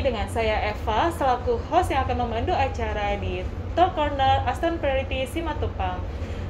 [0.00, 3.44] dengan saya Eva selaku host yang akan memandu acara di
[3.76, 6.00] Talk Corner Aston Priority Simatupang.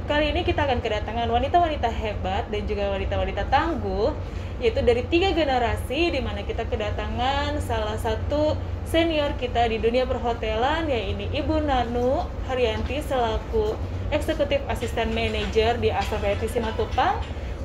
[0.07, 4.15] Kali ini kita akan kedatangan wanita-wanita hebat dan juga wanita-wanita tangguh
[4.63, 8.55] yaitu dari tiga generasi di mana kita kedatangan salah satu
[8.87, 13.75] senior kita di dunia perhotelan yaitu Ibu Nanu Haryanti selaku
[14.15, 17.19] Eksekutif Asisten Manager di Aston Priority Simatupang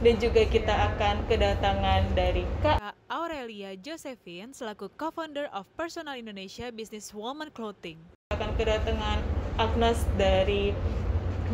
[0.04, 7.16] dan juga kita akan kedatangan dari Kak Aurelia Josephine selaku co-founder of Personal Indonesia Business
[7.16, 7.96] Woman Clothing.
[8.34, 9.22] akan kedatangan
[9.56, 10.74] Agnes dari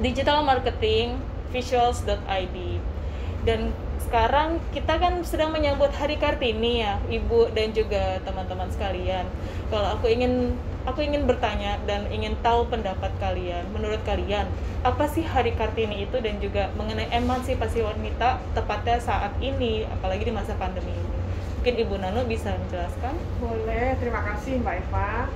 [0.00, 1.20] Digital Marketing
[1.52, 2.56] Visuals.id
[3.42, 3.74] dan
[4.12, 9.24] sekarang kita kan sedang menyambut Hari Kartini ya Ibu dan juga teman-teman sekalian.
[9.72, 10.52] Kalau aku ingin
[10.84, 14.50] aku ingin bertanya dan ingin tahu pendapat kalian menurut kalian
[14.84, 20.34] apa sih Hari Kartini itu dan juga mengenai emansipasi wanita tepatnya saat ini apalagi di
[20.34, 21.16] masa pandemi ini?
[21.62, 23.14] Mungkin Ibu Nano bisa menjelaskan.
[23.38, 25.30] Boleh, terima kasih Mbak Eva.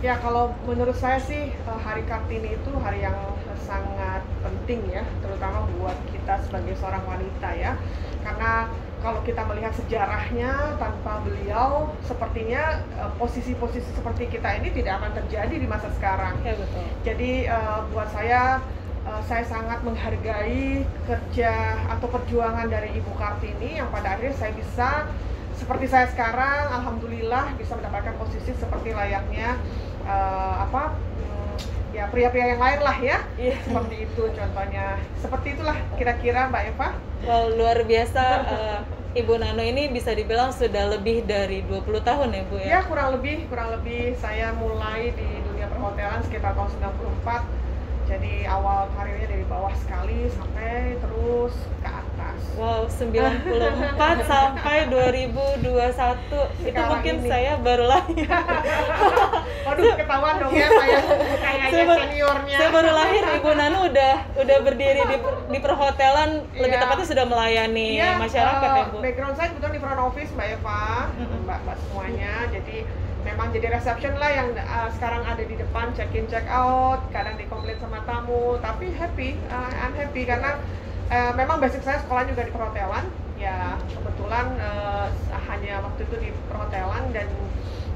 [0.00, 3.18] Ya kalau menurut saya sih eh, Hari Kartini itu hari yang
[3.62, 7.78] sangat penting ya, terutama buat kita sebagai seorang wanita ya.
[8.22, 8.70] Karena
[9.02, 15.54] kalau kita melihat sejarahnya tanpa beliau, sepertinya eh, posisi-posisi seperti kita ini tidak akan terjadi
[15.58, 16.38] di masa sekarang.
[16.46, 18.62] ya betul Jadi eh, buat saya
[19.02, 21.52] eh, saya sangat menghargai kerja
[21.90, 25.10] atau perjuangan dari Ibu Kartini yang pada akhirnya saya bisa
[25.58, 29.58] seperti saya sekarang, alhamdulillah bisa mendapatkan posisi seperti layaknya
[30.06, 30.94] eh, apa
[31.92, 33.56] ya pria-pria yang lain lah ya Iya.
[33.62, 34.86] seperti itu contohnya
[35.16, 36.88] seperti itulah kira-kira Mbak Eva
[37.22, 38.78] Wow, luar biasa eh,
[39.14, 42.80] Ibu Nano ini bisa dibilang sudah lebih dari 20 tahun ya Bu ya ya.
[42.82, 46.70] kurang lebih kurang lebih saya mulai di dunia perhotelan sekitar tahun
[47.22, 47.44] 94
[48.08, 50.51] jadi awal karirnya dari bawah sekali sampai
[52.52, 53.96] Wow, 94
[54.28, 57.28] sampai 2021 itu Sekarang mungkin ini.
[57.28, 58.28] saya baru lahir.
[59.66, 62.56] Waduh, ketahuan dong ya saya Saya kayaknya baru- seniornya.
[62.60, 65.16] Saya baru lahir, Ibu Nano udah udah berdiri di,
[65.48, 66.82] di perhotelan, lebih Iya.
[66.82, 68.96] tepatnya sudah melayani Iya, masyarakat eh, ya Bu.
[69.00, 70.82] Background saya kebetulan di front office Mbak Eva.
[71.42, 72.32] Mbak Mbak semuanya.
[72.52, 72.76] Jadi
[73.22, 77.34] memang jadi reception lah yang eh, sekarang ada di depan check in check out, kadang
[77.34, 80.60] dikomplain sama tamu, tapi happy, eh, I'm happy karena
[81.10, 83.04] eh, memang basic saya sekolah juga di perhotelan.
[83.40, 85.08] Ya kebetulan eh,
[85.50, 87.26] hanya waktu itu di perhotelan dan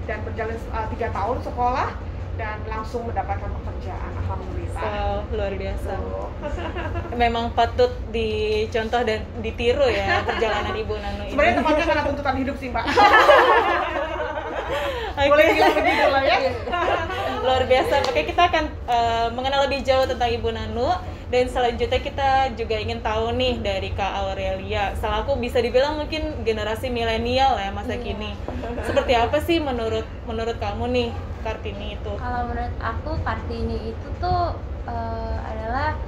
[0.06, 1.88] dan berjalan eh, tiga tahun sekolah
[2.36, 4.82] dan langsung mendapatkan pekerjaan, alhamdulillah.
[4.84, 5.90] Wow, luar biasa.
[5.96, 6.28] Tuh.
[7.22, 11.32] Memang patut dicontoh dan ditiru ya perjalanan Ibu Nano ini.
[11.32, 12.84] Sebenarnya tepatnya karena tuntutan hidup sih Mbak.
[15.16, 15.28] Oke.
[15.32, 16.38] Boleh bilang begitu lah ya.
[17.40, 17.94] luar biasa.
[18.04, 20.92] Oke, kita akan eh, mengenal lebih jauh tentang Ibu Nanu
[21.26, 24.94] dan selanjutnya kita juga ingin tahu nih dari Kak Aurelia.
[24.94, 28.38] Selaku bisa dibilang mungkin generasi milenial ya masa kini.
[28.86, 31.08] Seperti apa sih menurut menurut kamu nih
[31.42, 32.12] Kartini itu?
[32.14, 34.54] Kalau menurut aku Kartini itu tuh
[34.86, 35.98] eh, adalah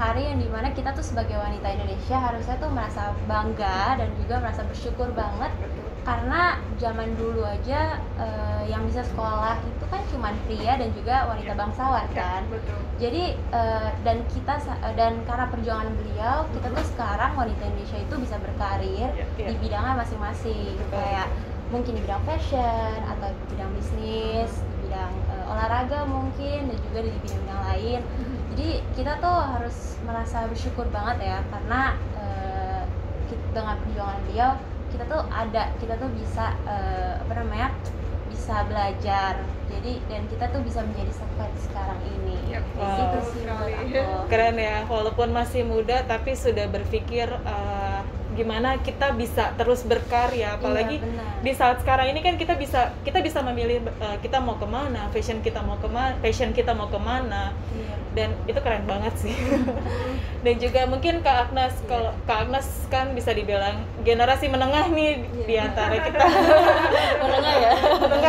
[0.00, 4.40] hari yang di mana kita tuh sebagai wanita Indonesia harusnya tuh merasa bangga dan juga
[4.40, 5.52] merasa bersyukur banget
[6.00, 6.42] karena
[6.76, 7.80] zaman dulu aja
[8.16, 11.60] eh, yang bisa sekolah itu kan cuman pria dan juga wanita Iya.
[11.60, 12.42] bangsawan Ya, kan.
[12.48, 12.80] betul.
[12.96, 18.14] Jadi eh, dan kita eh, dan karena perjuangan beliau kita tuh sekarang wanita Indonesia itu
[18.16, 19.46] bisa berkarir Iya, iya.
[19.48, 21.28] di bidangnya masing-masing kayak
[21.70, 26.98] mungkin di bidang fashion atau di bidang bisnis, di bidang eh, olahraga mungkin dan juga
[27.02, 28.00] di bidang-bidang lain.
[28.50, 31.94] Jadi kita tuh harus merasa bersyukur banget ya karena
[33.28, 34.50] ki- dengan perjuangan beliau
[34.90, 37.68] kita tuh ada, kita tuh bisa eh, apa namanya
[38.26, 39.34] bisa belajar.
[39.66, 42.36] Jadi dan kita tuh bisa menjadi seperti sekarang ini.
[42.48, 42.62] Yap.
[42.68, 42.98] Kayak Wow.
[42.98, 44.02] gitu sih aku.
[44.30, 48.00] Keren ya, walaupun masih muda tapi sudah berpikir eh,
[48.30, 51.42] gimana kita bisa terus berkarya apalagi Iya, benar.
[51.42, 55.10] di saat sekarang ini kan kita bisa kita bisa memilih eh, kita mau ke mana
[55.10, 57.94] fashion kita mau ke mana fashion kita mau ke mana Iya.
[58.10, 59.36] Dan itu keren banget sih
[60.44, 61.86] dan juga mungkin kak Agnes Iya.
[61.86, 65.44] kalau kak Agnes kan bisa dibilang generasi menengah nih Iya.
[65.46, 66.18] di antara kita
[67.22, 67.72] menengah ya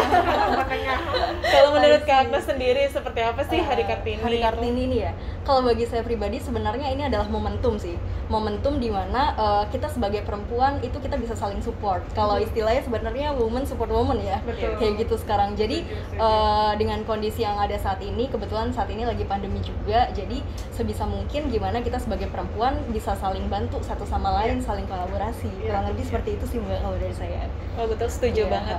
[0.61, 0.93] Makanya
[1.41, 2.23] kalau menurut kak I see.
[2.27, 4.37] Agnes sendiri seperti apa sih hari Eh, kartini Hari?
[4.39, 5.11] Kartini ini ya.
[5.41, 7.97] Kalau bagi saya pribadi sebenarnya ini adalah momentum sih.
[8.29, 12.05] Momentum di mana eh, kita sebagai perempuan itu kita bisa saling support.
[12.13, 14.37] Kalau istilahnya sebenarnya woman support woman ya.
[14.45, 14.77] Betul.
[14.77, 15.57] Kayak gitu sekarang.
[15.57, 15.81] Jadi
[16.15, 19.70] eh, dengan kondisi yang ada saat ini, kebetulan saat ini lagi pandemi juga.
[19.87, 25.49] Jadi sebisa mungkin gimana kita sebagai perempuan bisa saling bantu satu sama lain, saling kolaborasi.
[25.61, 25.73] Iya.
[25.73, 27.45] Kurang lebih seperti itu sih Mbak kalau dari saya.
[27.75, 28.77] Oh betul setuju Iya, banget.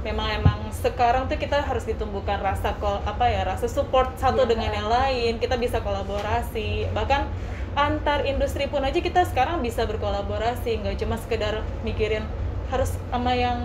[0.00, 4.50] Memang emang sekarang tuh kita harus ditumbuhkan rasa kol apa ya rasa support satu Iya.
[4.56, 5.32] dengan yang lain.
[5.36, 6.88] Kita bisa kolaborasi.
[6.90, 7.22] Bahkan
[7.70, 10.80] antar industri pun aja kita sekarang bisa berkolaborasi.
[10.80, 12.24] Nggak cuma sekedar mikirin
[12.70, 13.58] harus sama yang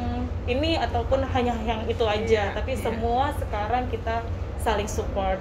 [0.49, 2.81] ini ataupun hanya yang itu aja, Iya, tapi iya.
[2.85, 4.21] semua sekarang kita
[4.61, 5.37] saling support.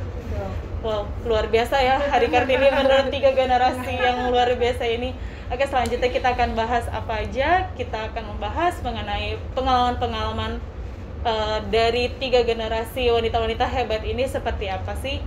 [0.84, 5.16] Wow, luar biasa ya Hari Kartini menurut tiga generasi yang luar biasa ini.
[5.48, 7.72] Oke, selanjutnya kita akan bahas apa aja.
[7.72, 10.60] Kita akan membahas mengenai pengalaman-pengalaman
[11.24, 15.24] eh, dari tiga generasi wanita-wanita hebat ini seperti apa sih.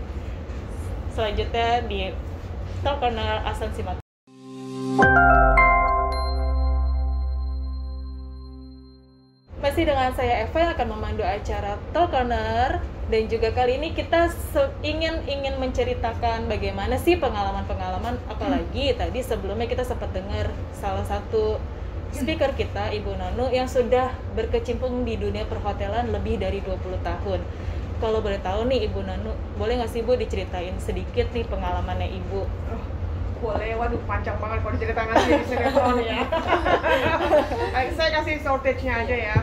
[1.18, 2.14] Selanjutnya di
[2.86, 3.98] Talk Corner Asan Simat.
[9.78, 12.82] Masih dengan saya Eva yang akan memandu acara Talk Corner
[13.14, 14.34] dan juga kali ini kita
[14.82, 21.62] ingin ingin menceritakan bagaimana sih pengalaman-pengalaman apalagi tadi sebelumnya kita sempat dengar salah satu
[22.10, 27.46] speaker kita Ibu Nanu yang sudah berkecimpung di dunia perhotelan lebih dari 20 tahun.
[28.02, 32.42] Kalau boleh tahu nih Ibu Nanu, boleh nggak sih Bu diceritain sedikit nih pengalamannya Ibu?
[32.74, 32.82] Oh,
[33.46, 36.26] boleh, waduh panjang banget kalau diceritakan sih di sinetron ya.
[37.94, 39.38] Saya kasih shortage-nya aja ya.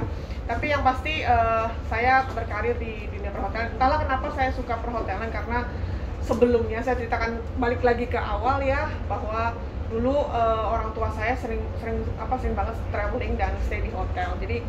[0.45, 3.73] Tapi yang pasti eh, saya berkarir di dunia perhotelan.
[3.77, 5.65] Entahlah kenapa saya suka perhotelan karena
[6.25, 9.57] sebelumnya saya ceritakan balik lagi ke awal ya bahwa
[9.89, 14.37] dulu eh, orang tua saya sering sering apa sering banget traveling dan stay di hotel.
[14.41, 14.61] Jadi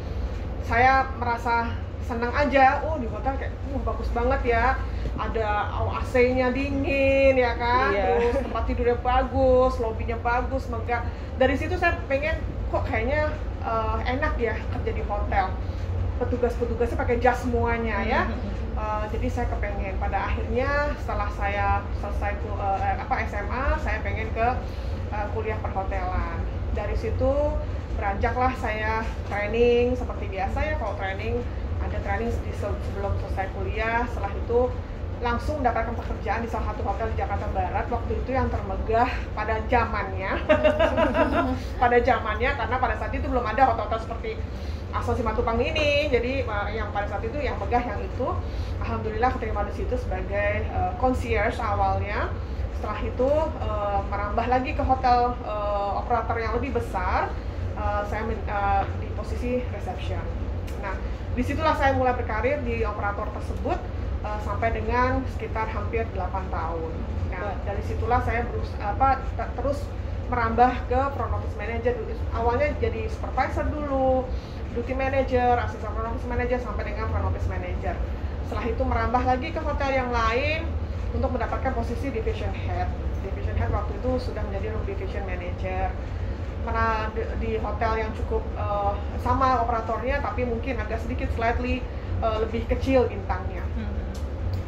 [0.63, 1.75] saya merasa
[2.06, 4.77] senang aja, oh di hotel kayak, wah bagus banget ya,
[5.18, 8.22] ada AC-nya dingin ya kan, Iya.
[8.22, 11.01] terus tempat tidurnya bagus, lobbynya bagus, megah.
[11.42, 12.38] Dari situ saya pengen
[12.69, 13.33] kok kayaknya
[13.65, 15.45] eh, enak ya kerja di hotel.
[16.15, 18.21] Petugas-petugasnya pakai jas semuanya ya.
[18.75, 19.95] Eh, jadi saya kepengen.
[20.00, 21.67] Pada akhirnya setelah saya
[22.00, 24.47] selesai ku- eh, apa SMA, saya pengen ke
[25.12, 26.39] eh, kuliah perhotelan.
[26.71, 27.31] Dari situ
[27.95, 30.73] beranjaklah saya training seperti biasa ya.
[30.75, 31.39] Kalau training
[31.79, 34.03] ada training di se- sebelum selesai kuliah.
[34.07, 34.59] Setelah itu
[35.23, 37.85] langsung mendapatkan pekerjaan di salah satu hotel di Jakarta Barat.
[37.88, 40.31] Waktu itu yang termegah pada zamannya.
[41.81, 44.31] Pada zamannya karena pada saat itu belum ada hotel-hotel seperti
[44.95, 46.07] Asal Simatupang ini.
[46.07, 48.27] Jadi yang pada saat itu yang megah yang itu
[48.79, 52.31] alhamdulillah keterima di situ sebagai uh, concierge awalnya.
[52.79, 53.29] Setelah itu
[53.59, 57.31] uh, merambah lagi ke hotel uh, operator yang lebih besar.
[57.75, 60.23] Uh, saya uh, di posisi reception.
[60.79, 60.95] Nah
[61.35, 63.75] di situlah saya mulai berkarir di operator tersebut
[64.25, 66.92] uh, sampai dengan sekitar hampir 8 tahun
[67.30, 69.86] nah dari situlah saya berus apa te- terus
[70.25, 71.94] merambah ke front office manager
[72.33, 74.25] awalnya jadi supervisor dulu
[74.75, 77.95] duty manager, asisten front office manager sampai dengan front office manager.
[78.45, 80.68] Setelah itu merambah lagi ke hotel yang lain
[81.16, 82.92] untuk mendapatkan posisi division head.
[83.24, 85.89] Division head waktu itu sudah menjadi room division manager.
[86.68, 88.94] Mana di, di hotel yang cukup eh,
[89.24, 91.80] sama operatornya tapi mungkin agak sedikit slightly
[92.22, 93.64] eh, lebih kecil bintangnya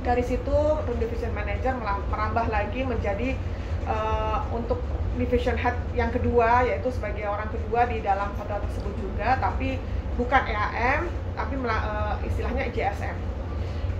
[0.07, 3.35] dari situ room division manager merambah lagi menjadi
[3.83, 4.79] uh, untuk
[5.19, 9.75] division head yang kedua yaitu sebagai orang kedua di dalam hotel tersebut juga tapi
[10.15, 13.17] bukan EAM tapi uh, istilahnya GSM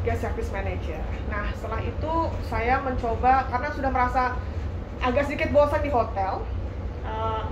[0.08, 1.04] guest service manager.
[1.28, 2.14] Nah setelah itu
[2.48, 4.24] saya mencoba karena sudah merasa
[5.04, 6.48] agak sedikit bosan di hotel
[7.04, 7.44] uh,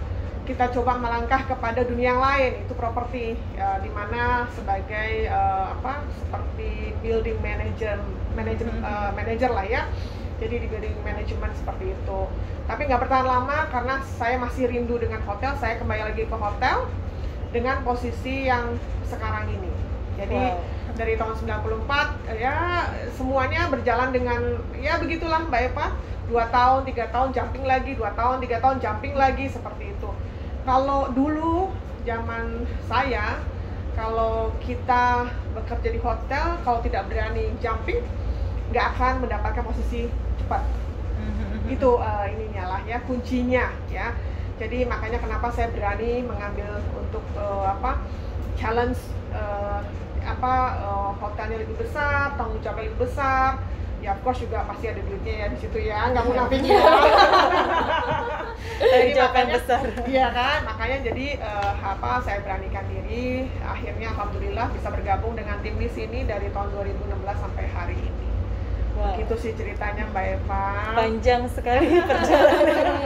[0.46, 2.54] kita coba melangkah kepada dunia yang lain.
[2.64, 7.98] Itu properti uh, di mana sebagai uh, apa seperti building manager
[8.38, 9.90] manager uh, manager lah ya.
[10.38, 12.20] Jadi di building management seperti itu.
[12.70, 15.58] Tapi nggak bertahan lama karena saya masih rindu dengan hotel.
[15.58, 16.86] Saya kembali lagi ke hotel
[17.50, 18.78] dengan posisi yang
[19.10, 19.72] sekarang ini.
[20.16, 20.96] Jadi Wow.
[20.96, 22.88] dari tahun 94 ya
[23.20, 25.88] semuanya berjalan dengan ya begitulah Mbak Eva.
[26.26, 27.94] Dua tahun tiga tahun jumping lagi.
[27.98, 30.10] Dua tahun tiga tahun jumping lagi seperti itu
[30.66, 31.70] kalau dulu
[32.04, 33.40] zaman saya
[33.96, 38.04] kalau kita bekerja di hotel kalau tidak berani jumping
[38.74, 40.10] nggak akan mendapatkan posisi
[40.42, 40.66] cepat.
[41.70, 44.12] Itu eh, ininya lah ya kuncinya ya.
[44.60, 48.02] Jadi makanya kenapa saya berani mengambil untuk eh, apa
[48.60, 49.00] challenge
[49.32, 49.80] eh,
[50.26, 53.62] apa eh, hotelnya lebih besar tanggung jawabnya lebih besar
[54.06, 56.78] ya of course juga pasti ada duitnya ya di situ ya nggak munafik ya
[58.78, 59.84] yang makanya- besar.
[60.06, 65.76] Iya kan, makanya jadi eh, apa saya beranikan diri, akhirnya alhamdulillah bisa bergabung dengan tim
[65.80, 68.28] di sini dari tahun 2016 sampai hari ini.
[68.96, 69.16] Wow.
[69.20, 70.66] Gitu sih ceritanya Mbak Eva.
[70.96, 72.94] Panjang sekali perjalanan.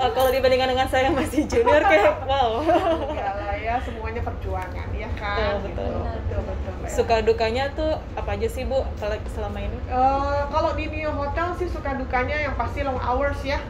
[0.00, 2.64] Eh, kalau dibandingkan dengan saya yang masih junior kayak wow.
[2.64, 3.34] Enggak
[3.70, 5.62] ya, semuanya perjuangan ya kan.
[5.62, 5.86] Betul, betul.
[5.86, 6.10] Gitu.
[6.10, 6.96] betul, betul, Mbak Eva.
[6.98, 9.78] Suka dukanya tuh apa aja sih Bu kalau selama ini?
[9.86, 13.62] Eh, kalau di New Hotel sih suka dukanya yang pasti long hours ya.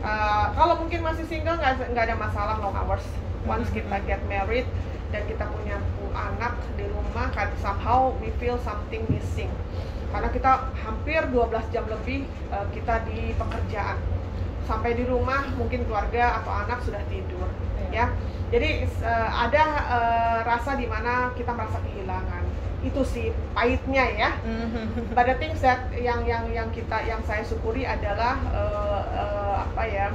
[0.00, 3.04] Eh, kalau mungkin masih single nggak nggak ada masalah long hours.
[3.48, 4.68] Once kita get married
[5.08, 9.48] dan kita punya pu- anak di rumah, kan somehow we feel something missing.
[10.12, 13.96] Karena kita hampir 12 jam lebih eh, kita di pekerjaan.
[14.68, 17.48] Sampai di rumah mungkin keluarga atau anak sudah tidur.
[17.90, 18.06] Iya.
[18.06, 22.42] ya jadi eh, ada eh, rasa di mana kita merasa kehilangan.
[22.82, 24.30] Itu sih pahitnya ya.
[24.42, 25.14] Mhm.
[25.14, 29.82] but the things that yang yang yang kita yang saya syukuri adalah eh, eh, apa
[29.86, 30.06] ya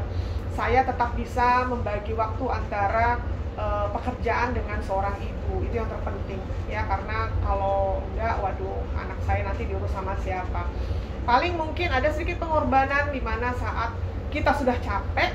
[0.56, 3.24] saya tetap bisa membagi waktu antara
[3.56, 5.64] eh, pekerjaan dengan seorang ibu.
[5.64, 10.68] Itu yang terpenting ya karena kalau enggak waduh anak saya nanti diurus sama siapa.
[11.24, 13.96] Paling mungkin ada sedikit pengorbanan di mana saat
[14.28, 15.32] kita sudah capek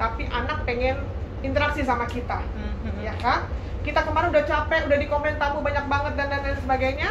[0.00, 0.96] tapi anak pengen
[1.40, 2.40] interaksi sama kita
[2.84, 3.00] Mhm.
[3.00, 3.46] ya kan
[3.80, 7.10] kita kemarin udah capek udah dikomplain tamu banyak banget dan dan lain sebagainya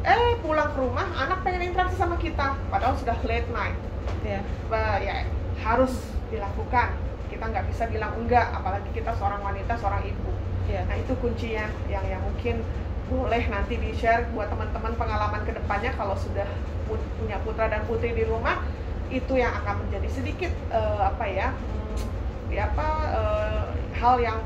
[0.00, 3.76] eh pulang ke rumah anak pengen interaksi sama kita padahal sudah late night
[4.20, 4.40] Ya.
[4.66, 5.28] Bah, ya
[5.60, 5.92] harus
[6.28, 6.96] dilakukan
[7.28, 10.32] kita nggak bisa bilang enggak apalagi kita seorang wanita seorang ibu
[10.66, 10.82] Ya.
[10.84, 12.64] nah itu kuncinya yang yang mungkin
[13.06, 16.46] boleh nanti di share buat teman-teman pengalaman ke depannya kalau sudah
[16.86, 18.62] pu- punya putra dan putri di rumah
[19.10, 22.19] itu yang akan menjadi sedikit eh, apa ya hmm, ya
[22.58, 23.64] apa eh,
[24.00, 24.38] hal yang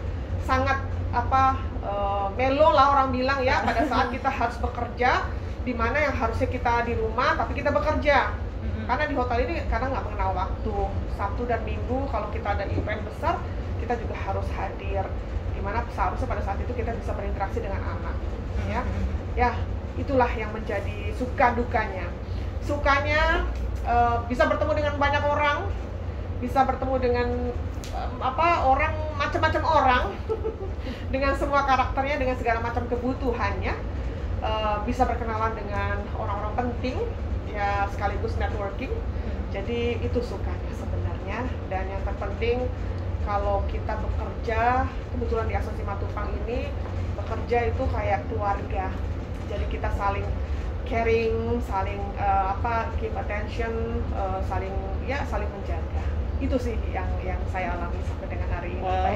[0.45, 0.83] sangat
[1.15, 5.31] apa eh, melo lah orang bilang ya pada saat kita harus bekerja
[5.65, 8.45] di mana yang harusnya kita di rumah tapi kita bekerja.
[8.65, 8.89] Mhm.
[8.89, 10.77] karena di hotel ini kadang nggak mengenal waktu.
[11.21, 13.37] Sabtu dan Minggu kalau kita ada event besar
[13.81, 15.05] kita juga harus hadir.
[15.53, 18.17] Di mana seharusnya pada saat itu kita bisa berinteraksi dengan anak
[18.69, 18.81] ya.
[18.81, 19.05] Mhm.
[19.37, 19.51] ya
[19.95, 22.09] itulah yang menjadi suka dukanya.
[22.65, 23.45] Sukanya
[23.85, 25.59] eh, bisa bertemu dengan banyak orang
[26.45, 27.29] bisa bertemu dengan
[28.21, 30.05] apa orang macam-macam orang
[31.15, 33.75] dengan semua karakternya dengan segala macam kebutuhannya
[34.45, 37.01] Eh, bisa berkenalan dengan orang-orang penting
[37.49, 38.93] ya sekaligus networking.
[39.57, 41.49] Jadi itu sukanya sebenarnya.
[41.73, 42.69] Dan yang terpenting
[43.25, 44.85] kalau kita bekerja
[45.17, 46.69] kebetulan di Asosiasi Matupang ini
[47.17, 48.93] bekerja itu kayak keluarga.
[49.49, 50.29] Jadi kita saling
[50.85, 54.77] caring saling eh, apa give attention eh, saling
[55.09, 56.05] ya saling menjaga
[56.39, 59.15] itu sih yang yang saya alami sampai dengan hari ini Wow.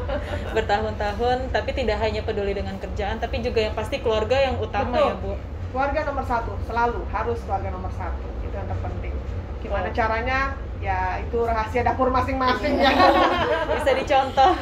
[0.56, 5.08] Bertahun-tahun tapi tidak hanya peduli dengan kerjaan tapi juga yang pasti keluarga yang utama Betul.
[5.08, 5.32] ya bu
[5.74, 9.14] keluarga nomor satu selalu harus keluarga nomor satu itu yang terpenting
[9.60, 9.94] gimana Oh.
[9.94, 10.38] caranya
[10.84, 12.92] ya itu rahasia dapur masing-masing ya
[13.74, 14.52] bisa dicontoh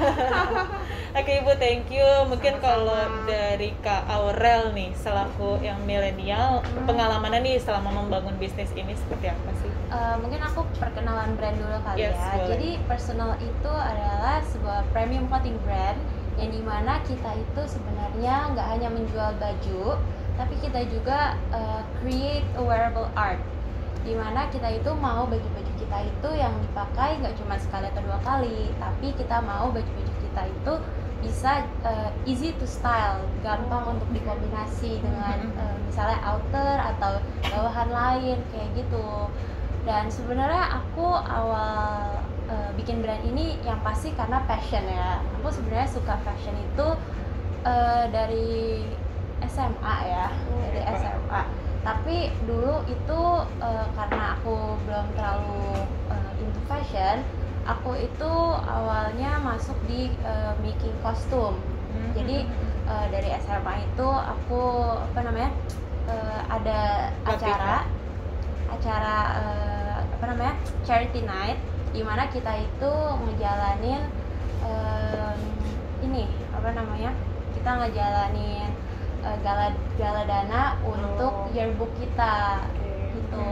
[1.18, 2.94] oke ibu thank you mungkin kalau
[3.26, 6.86] dari kak Aurel nih selaku yang milenial Hmm.
[6.86, 11.76] pengalamannya nih selama membangun bisnis ini seperti apa sih Eh, mungkin aku perkenalan brand dulu
[11.84, 12.32] kali Yes, ya.
[12.32, 12.48] boleh.
[12.48, 16.00] Jadi personal itu adalah sebuah premium clothing brand
[16.34, 20.00] yang di mana kita itu sebenarnya nggak hanya menjual baju,
[20.34, 23.36] tapi kita juga eh, create a wearable art.
[24.02, 28.18] Di mana kita itu mau baju-baju kita itu yang dipakai nggak cuma sekali atau dua
[28.26, 30.74] kali, tapi kita mau baju-baju kita itu
[31.22, 38.38] bisa eh, easy to style, gampang untuk dikombinasi dengan eh, misalnya outer atau bawahan lain
[38.50, 39.30] kayak gitu.
[39.82, 45.18] Dan sebenarnya aku awal uh, bikin brand ini yang pasti karena passion ya.
[45.42, 46.86] Aku sebenarnya suka fashion itu
[47.66, 48.86] uh, dari
[49.42, 50.30] SMA ya
[50.70, 50.94] dari Pak.
[51.02, 51.42] SMA
[51.82, 53.20] tapi dulu itu
[53.58, 57.26] uh, karena aku belum terlalu uh, into fashion
[57.66, 58.32] aku itu
[58.66, 61.58] awalnya masuk di uh, making kostum
[62.16, 62.46] jadi
[62.88, 64.62] uh, dari SMA itu aku
[65.12, 65.50] apa namanya
[66.08, 67.36] uh, ada Pelatihan.
[67.36, 67.76] acara
[68.72, 71.58] acara uh, apa namanya charity night
[71.92, 72.92] di mana kita itu
[73.28, 74.08] ngejalanin
[74.64, 75.38] um,
[76.00, 76.24] ini
[76.56, 77.12] apa namanya
[77.52, 78.70] kita ngejalanin
[79.22, 80.94] uh, gala gala dana Oh.
[80.94, 83.16] untuk yearbook kita Oke.
[83.16, 83.46] gitu.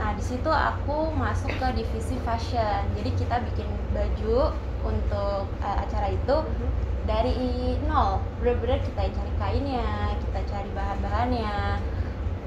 [0.00, 2.86] Nah di situ aku masuk ke divisi fashion.
[2.96, 6.36] Jadi kita bikin baju untuk uh, acara itu
[7.04, 7.36] dari
[7.84, 8.22] nol.
[8.40, 11.58] Bener-bener kita cari kainnya, kita cari bahan-bahannya.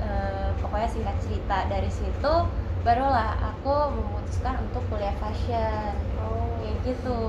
[0.03, 2.33] Eh, pokoknya singkat cerita dari situ
[2.83, 6.59] barulah aku memutuskan untuk kuliah fashion Oh.
[6.59, 7.19] kayak gitu.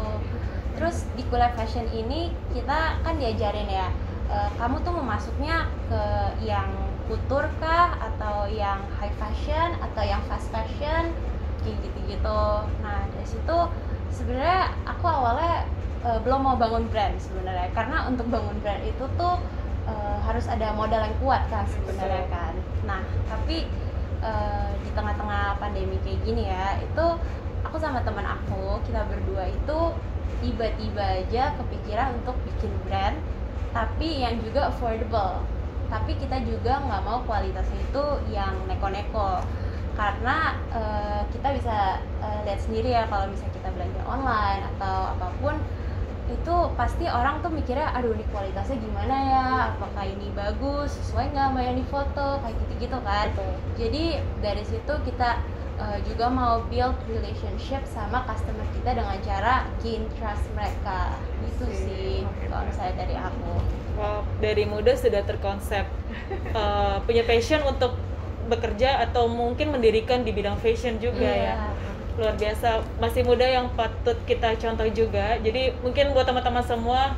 [0.74, 3.94] Terus di kuliah fashion ini kita kan diajarin ya,
[4.30, 6.02] eh, kamu tuh memasuknya ke
[6.44, 6.70] yang
[7.08, 7.96] kultur kah?
[8.00, 9.76] Atau yang high fashion?
[9.80, 11.12] Atau yang fast fashion?
[11.64, 12.44] Kayak gitu-gitu.
[12.84, 13.58] Nah dari situ
[14.12, 15.68] sebenarnya aku awalnya
[16.04, 17.68] eh, belum mau bangun brand sebenarnya.
[17.76, 19.36] Karena untuk bangun brand itu tuh
[19.88, 22.54] eh, harus ada modal yang kuat kan sebenarnya kan.
[22.88, 23.68] Nah tapi
[24.24, 27.06] eh, di tengah-tengah pandemi kayak gini ya itu
[27.64, 29.78] aku sama teman aku kita berdua itu
[30.44, 33.16] tiba-tiba aja kepikiran untuk bikin brand
[33.74, 35.42] tapi yang juga affordable.
[35.90, 39.42] Tapi kita juga nggak mau kualitasnya itu yang neko-neko.
[39.98, 45.28] Karena eh, kita bisa eh, lihat sendiri ya kalau misalnya kita belanja online atau apa
[45.42, 45.54] pun
[46.24, 49.46] itu pasti orang tuh mikirnya aduh ini kualitasnya gimana ya?
[49.76, 50.94] Apakah ini bagus?
[51.04, 52.40] Sesuai nggak sama yang di foto?
[52.40, 53.26] Kayak gitu-gitu kan.
[53.34, 53.54] Betul.
[53.74, 54.04] jadi
[54.40, 55.42] dari situ kita
[55.78, 62.22] uh, juga mau build relationship sama customer kita dengan cara gain trust mereka gitu sih
[62.48, 63.52] kalau misalnya dari aku.
[63.94, 65.86] Wow, dari muda sudah terkonsep
[66.50, 67.94] uh, punya passion untuk
[68.44, 71.54] bekerja atau mungkin mendirikan di bidang fashion juga Iya.
[71.54, 71.54] ya.
[72.14, 72.68] Luar biasa.
[72.98, 75.38] Masih muda yang patut kita contoh juga.
[75.38, 77.14] Jadi mungkin buat teman-teman semua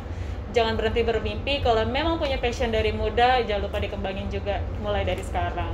[0.52, 1.61] jangan berhenti bermimpi.
[1.61, 5.73] Kalau memang punya passion dari muda jangan lupa dikembangin juga mulai dari sekarang.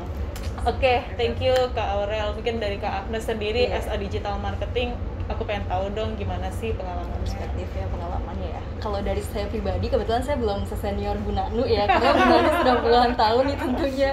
[0.62, 2.34] Oke thank you kak Aurel.
[2.34, 3.78] Mungkin dari kak Agnes sendiri Iya.
[3.78, 4.94] as a digital marketing
[5.32, 7.24] aku pengen tahu dong gimana sih pengalamannya.
[7.24, 8.62] Perspektif ya pengalamannya ya.
[8.78, 12.76] Kalau dari saya pribadi kebetulan saya belum sesenior Bu Nanu ya karena Bu Nanu sudah
[12.84, 14.10] puluhan tahun nih tentunya.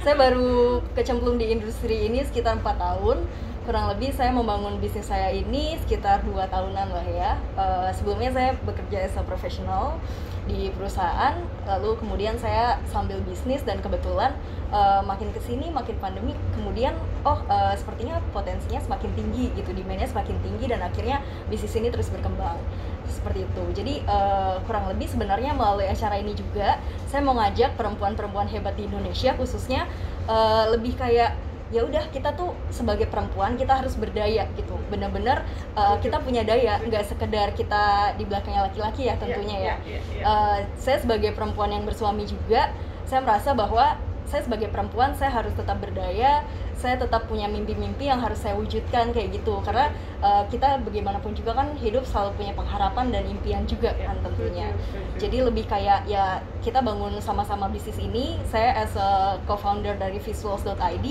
[0.00, 3.28] Saya baru kecemplung di industri ini sekitar empat tahun
[3.62, 7.38] kurang lebih saya membangun bisnis saya ini sekitar dua tahunan lah ya.
[7.54, 9.98] Eh, sebelumnya saya bekerja as a professional
[10.42, 11.38] di perusahaan
[11.70, 14.34] lalu kemudian saya sambil bisnis dan kebetulan
[14.74, 20.10] eh, makin ke sini makin pandemi kemudian oh eh, sepertinya potensinya semakin tinggi gitu demandnya
[20.10, 22.58] semakin tinggi dan akhirnya bisnis ini terus berkembang.
[23.06, 23.62] Seperti itu.
[23.78, 28.90] Jadi eh, kurang lebih sebenarnya melalui acara ini juga saya mau ngajak perempuan-perempuan hebat di
[28.90, 29.86] Indonesia khususnya
[30.26, 34.76] eh, lebih kayak ya udah kita tuh sebagai perempuan kita harus berdaya gitu.
[34.92, 36.78] Bener-bener eh, kita punya daya.
[36.84, 39.74] Nggak sekedar kita di belakangnya laki-laki ya tentunya ya.
[39.82, 40.22] Iya, iya.
[40.22, 42.70] Eh, saya sebagai perempuan yang bersuami juga
[43.08, 43.96] saya merasa bahwa
[44.28, 46.46] saya sebagai perempuan saya harus tetap berdaya
[46.82, 49.62] saya tetap punya mimpi-mimpi yang harus saya wujudkan kayak gitu.
[49.62, 54.74] Karena eh, kita bagaimanapun juga kan hidup selalu punya pengharapan dan impian juga kan tentunya.
[55.16, 58.34] jadi lebih kayak ya kita bangun sama-sama bisnis ini.
[58.50, 61.06] Saya as a co-founder dari visuals.id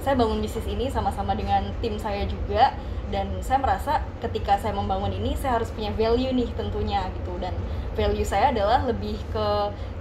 [0.00, 2.72] saya bangun bisnis ini sama-sama dengan tim saya juga
[3.10, 3.92] dan saya merasa
[4.22, 7.50] ketika saya membangun ini saya harus punya value nih tentunya gitu dan
[7.98, 9.46] value saya adalah lebih ke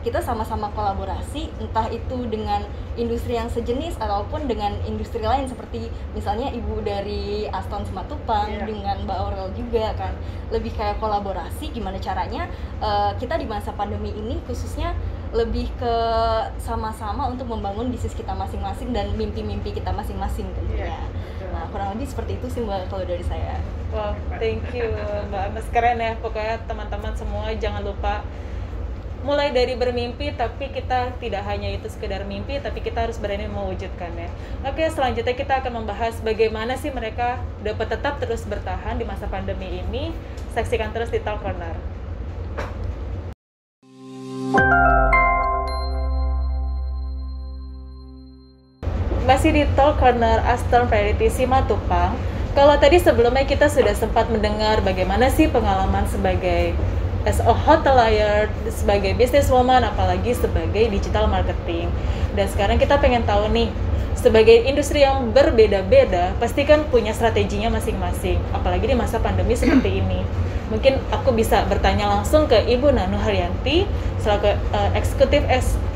[0.05, 2.63] kita sama-sama kolaborasi entah itu dengan
[2.95, 8.63] industri yang sejenis ataupun dengan industri lain seperti misalnya ibu dari Aston Sematupang Iya.
[8.69, 10.13] dengan Mbak Aurel juga kan
[10.53, 12.45] lebih kayak kolaborasi gimana caranya
[12.79, 14.93] eh, kita di masa pandemi ini khususnya
[15.29, 15.95] lebih ke
[16.57, 20.89] sama-sama untuk membangun bisnis kita masing-masing dan mimpi-mimpi kita masing-masing tentunya.
[20.89, 21.49] Iya, betul.
[21.53, 23.61] Nah, kurang lebih seperti itu sih Mbak kalau dari saya.
[23.93, 24.89] Wow, thank you
[25.29, 28.25] Mbak Agnes keren ya pokoknya teman-teman semua jangan lupa
[29.19, 34.29] mulai dari bermimpi tapi kita tidak hanya itu sekedar mimpi tapi kita harus berani mewujudkannya.
[34.65, 39.83] Oke, selanjutnya kita akan membahas bagaimana sih mereka dapat tetap terus bertahan di masa pandemi
[39.83, 40.15] ini.
[40.55, 41.77] Saksikan terus di Talk Corner.
[49.39, 52.11] Masih di Talk Corner Aston Priority Simatupang.
[52.51, 56.75] Kalau tadi sebelumnya kita sudah sempat mendengar bagaimana sih pengalaman sebagai
[57.23, 61.87] as a hotelier, sebagai businesswoman, apalagi sebagai digital marketing.
[62.35, 63.71] Dan sekarang kita pengen tahu nih,
[64.19, 68.43] sebagai industri yang berbeda-beda, pasti kan punya strateginya masing-masing.
[68.51, 70.19] Apalagi di masa pandemi seperti ini.
[70.67, 73.87] Mungkin aku bisa bertanya langsung ke Ibu Nanu Haryanti,
[74.19, 75.47] selaku eh, eksekutif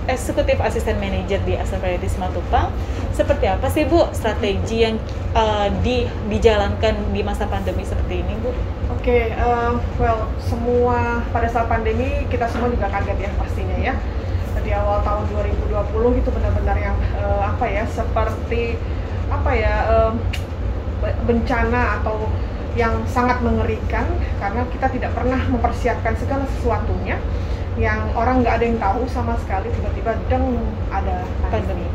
[0.07, 2.69] eksekutif asisten manajer di Aston Priority Simatupang.
[3.13, 4.95] Seperti apa sih Bu strategi yang
[5.35, 8.51] eh, di dijalankan di masa pandemi seperti ini Bu?
[8.99, 13.93] Oke, eh, well, semua pada saat pandemi kita semua juga kaget ya pastinya ya.
[14.63, 15.27] Di awal tahun
[15.67, 18.79] 2020 itu benar-benar yang eh, apa ya, seperti
[19.31, 19.75] apa ya
[21.01, 22.29] be- bencana atau
[22.73, 24.05] yang sangat mengerikan
[24.41, 27.21] karena kita tidak pernah mempersiapkan segala sesuatunya
[27.77, 30.61] yang orang nggak ada yang tahu sama sekali tiba-tiba deng
[30.93, 31.89] ada pandemi.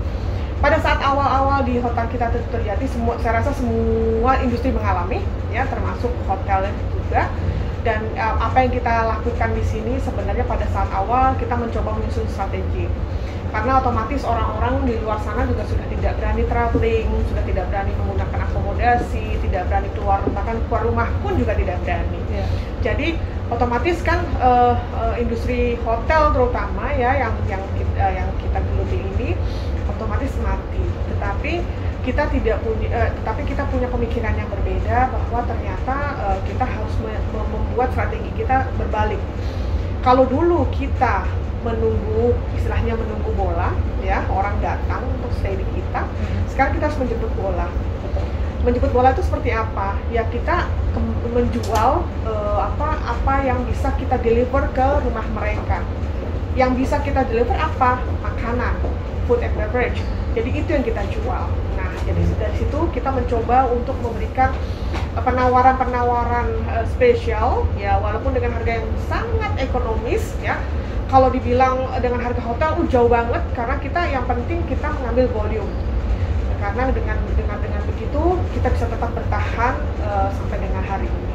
[0.58, 5.22] Pada saat awal-awal di hotel kita itu terjadi semua saya rasa semua industri mengalami
[5.54, 7.30] ya termasuk hotel juga
[7.86, 12.26] dan eh, apa yang kita lakukan di sini sebenarnya pada saat awal kita mencoba menyusun
[12.26, 12.90] strategi
[13.48, 18.44] karena otomatis orang-orang di luar sana juga sudah tidak berani traveling, sudah tidak berani menggunakan
[18.44, 22.20] akomodasi, tidak berani keluar bahkan keluar rumah pun juga tidak berani.
[22.84, 23.16] Jadi
[23.48, 29.28] otomatis kan eh, eh, industri hotel terutama ya yang yang kita, yang kita geluti ini
[29.88, 30.84] otomatis mati.
[31.16, 31.52] Tetapi
[32.04, 35.96] kita tidak punya, eh, tetapi kita punya pemikiran yang berbeda bahwa ternyata
[36.28, 39.20] eh, kita harus me- me- membuat strategi kita berbalik.
[40.04, 41.26] Kalau dulu kita
[41.66, 46.06] menunggu istilahnya menunggu bola ya orang datang untuk stay di kita
[46.54, 47.66] sekarang kita harus menjemput bola
[48.66, 49.94] menjemput bola itu seperti apa?
[50.10, 50.66] Ya kita
[51.30, 55.84] menjual eh, apa apa yang bisa kita deliver ke rumah mereka.
[56.58, 58.02] Yang bisa kita deliver apa?
[58.24, 58.74] Makanan
[59.30, 60.02] food and beverage.
[60.34, 61.44] Jadi itu yang kita jual.
[61.78, 64.50] Nah jadi dari situ kita mencoba untuk memberikan
[65.14, 70.58] eh, penawaran-penawaran eh, spesial ya walaupun dengan harga yang sangat ekonomis ya.
[71.08, 75.72] Kalau dibilang dengan harga hotel uh, jauh banget karena kita yang penting kita mengambil volume
[76.58, 78.22] karena dengan dengan dengan begitu
[78.54, 81.34] kita bisa tetap bertahan uh, sampai dengan hari ini.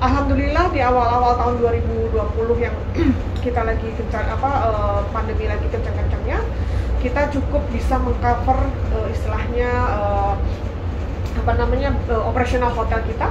[0.00, 2.74] Alhamdulillah di awal-awal tahun 2020 yang
[3.44, 6.40] kita lagi kencang apa uh, pandemi lagi kencang-kencangnya,
[7.04, 8.58] kita cukup bisa mengcover
[8.96, 10.34] uh, istilahnya uh,
[11.40, 13.30] apa namanya uh, operasional hotel kita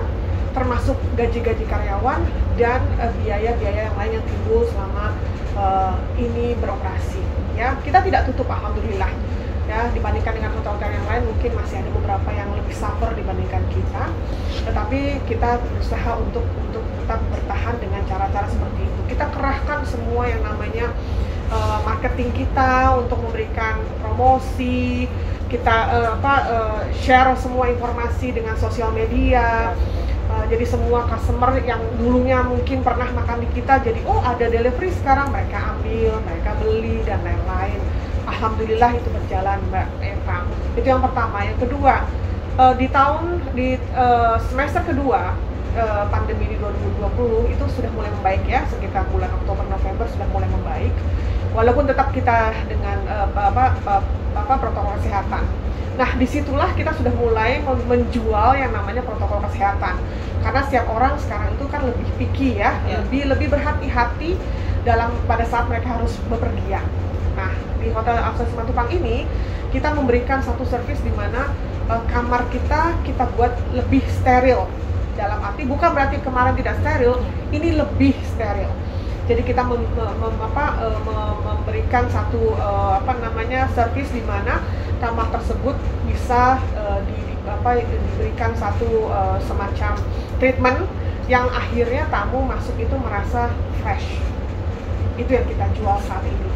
[0.56, 2.26] termasuk gaji-gaji karyawan
[2.58, 2.82] dan
[3.22, 5.14] biaya-biaya uh, yang lain yang timbul selama
[5.54, 7.22] uh, ini beroperasi
[7.54, 9.12] ya kita tidak tutup alhamdulillah
[9.96, 14.04] dibandingkan dengan hotel-hotel yang lain mungkin masih ada beberapa yang lebih suffer dibandingkan kita.
[14.68, 19.02] Tetapi kita berusaha untuk untuk tetap bertahan dengan cara-cara seperti itu.
[19.16, 20.92] Kita kerahkan semua yang namanya
[21.54, 25.08] uh, marketing kita untuk memberikan promosi.
[25.50, 29.74] Kita uh, apa uh, share semua informasi dengan sosial media.
[30.30, 34.94] Uh, jadi semua customer yang dulunya mungkin pernah makan di kita jadi oh ada delivery
[35.02, 35.34] sekarang.
[35.34, 37.89] Mereka ambil mereka beli dan lain-lain
[38.40, 40.48] alhamdulillah itu berjalan mbak Eva
[40.80, 42.08] itu yang pertama yang kedua
[42.56, 45.36] uh, di tahun di uh, semester kedua
[45.76, 50.48] uh, pandemi di 2020 itu sudah mulai membaik ya sekitar bulan Oktober November sudah mulai
[50.48, 50.96] membaik
[51.52, 53.96] walaupun tetap kita dengan uh, apa, apa
[54.40, 55.44] apa protokol kesehatan
[56.00, 60.00] Nah, di situlah kita sudah mulai menjual yang namanya protokol kesehatan.
[60.40, 63.04] Karena setiap orang sekarang itu kan lebih picky ya, ya.
[63.04, 64.40] lebih lebih berhati-hati
[64.88, 66.88] dalam pada saat mereka harus bepergian.
[67.38, 69.26] Nah, di Hotel Akses Matupang ini
[69.70, 71.54] kita memberikan satu servis di mana
[71.90, 74.66] uh, kamar kita kita buat lebih steril.
[75.20, 77.20] Dalam arti bukan berarti kemarin tidak steril,
[77.52, 78.72] ini lebih steril.
[79.30, 81.00] Jadi kita mem, mem, apa, uh,
[81.46, 84.64] memberikan satu uh, apa namanya servis di mana
[84.98, 85.78] kamar tersebut
[86.10, 90.02] bisa uh, di, apa diberikan satu uh, semacam
[90.42, 90.82] treatment
[91.30, 93.54] yang akhirnya tamu masuk itu merasa
[93.86, 94.18] fresh.
[95.14, 96.49] Itu yang kita jual saat ini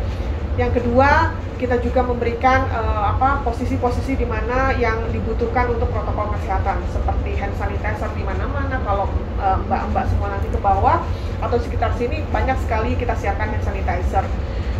[0.54, 6.84] yang kedua kita juga memberikan uh, apa posisi-posisi di mana yang dibutuhkan untuk protokol kesehatan
[6.92, 9.08] seperti hand sanitizer di mana-mana kalau
[9.40, 11.00] mbak-mbak uh, semua nanti ke bawah
[11.40, 14.28] atau sekitar sini banyak sekali kita siapkan hand sanitizer.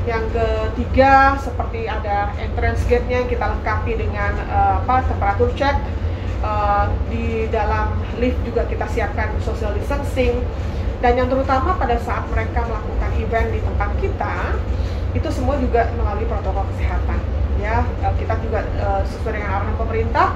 [0.04, 5.80] Yang ketiga seperti ada entrance gate-nya yang kita lengkapi dengan uh, apa temperatur check.
[6.44, 10.44] Uh, di dalam lift juga kita siapkan social distancing
[11.00, 14.36] dan yang terutama pada saat mereka melakukan event di tempat kita
[15.14, 17.22] itu semua juga melalui protokol kesehatan
[17.62, 20.28] ya uh, kita juga uh, sesuai dengan arahan pemerintah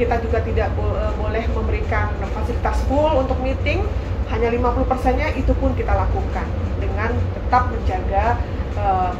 [0.00, 3.84] kita juga tidak bo uh, boleh memberikan fasilitas full untuk meeting
[4.32, 6.48] hanya 50 persennya itu pun kita lakukan
[6.80, 8.40] dengan tetap menjaga
[8.80, 9.12] uh,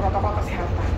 [0.00, 0.88] protokol kesehatan.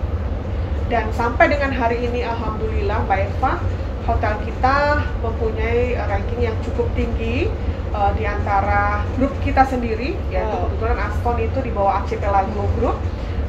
[0.87, 3.59] Dan sampai dengan hari ini Alhamdulillah Mbak Eva,
[4.07, 7.51] hotel kita mempunyai ranking yang cukup tinggi
[7.91, 10.71] uh, di antara grup kita sendiri, yaitu oh.
[10.71, 12.95] kebetulan Aston itu di bawah Archipelago Group.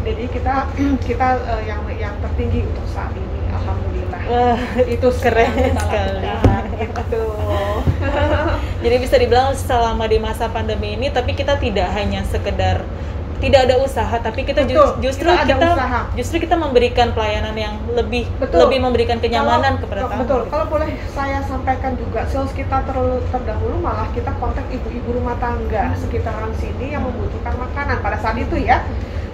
[0.04, 0.54] Jadi kita
[1.08, 4.20] kita uh, yang yang tertinggi untuk saat ini, alhamdulillah.
[4.28, 4.58] Uh,
[4.94, 6.26] itu keren sekali.
[6.78, 7.24] Itu.
[8.84, 12.86] Jadi bisa dibilang selama di masa pandemi ini tapi kita tidak hanya sekedar
[13.38, 16.00] tidak ada usaha tapi kita Betul, justru kita, kita usaha.
[16.18, 18.66] justru kita memberikan pelayanan yang lebih betul.
[18.66, 20.20] lebih memberikan kenyamanan kalau, kepada tamu.
[20.26, 20.40] Betul.
[20.50, 25.94] Kalau boleh saya sampaikan juga sales kita terlalu terdahulu malah kita kontak ibu-ibu rumah tangga
[25.94, 25.98] hmm.
[26.02, 28.82] sekitaran sini yang membutuhkan makanan pada saat itu ya.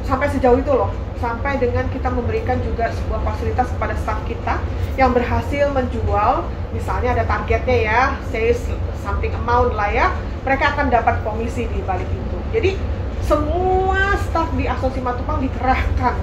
[0.04, 0.92] Sampai sejauh itu loh.
[1.16, 4.60] Sampai dengan kita memberikan juga sebuah fasilitas kepada staff kita
[5.00, 8.60] yang berhasil menjual misalnya ada targetnya ya sales
[9.02, 10.06] something amount lah ya
[10.44, 12.38] mereka akan dapat komisi di balik itu.
[12.52, 12.70] Jadi
[13.24, 16.14] semua staff di Asosiasi Matupang dikerahkan